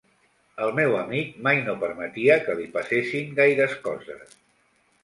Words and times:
El 0.67 0.71
meu 0.79 0.95
amic 1.01 1.35
mai 1.49 1.61
no 1.67 1.75
permetia 1.85 2.41
que 2.49 2.59
li 2.63 2.67
passessin 2.79 3.39
gaires 3.43 3.79
coses. 3.89 4.39